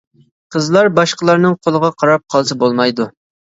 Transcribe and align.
قىزلار 0.55 0.89
باشقىلارنىڭ 1.01 1.59
قولىغا 1.69 1.93
قاراپ 2.01 2.37
قالسا 2.37 2.61
بولمايدۇ. 2.67 3.11